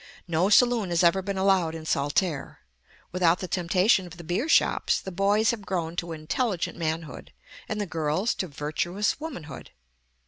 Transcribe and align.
No 0.27 0.49
saloon 0.49 0.89
has 0.89 1.03
ever 1.03 1.21
been 1.21 1.37
allowed 1.37 1.75
in 1.75 1.85
Saltaire. 1.85 2.61
Without 3.11 3.37
the 3.37 3.47
temptation 3.47 4.07
of 4.07 4.17
the 4.17 4.23
beer 4.23 4.49
shops, 4.49 4.99
the 4.99 5.11
boys 5.11 5.51
have 5.51 5.61
grown 5.63 5.95
to 5.97 6.11
intelligent 6.11 6.75
manhood, 6.75 7.31
and 7.69 7.79
the 7.79 7.85
girls 7.85 8.33
to 8.33 8.47
virtuous 8.47 9.19
womanhood. 9.19 9.69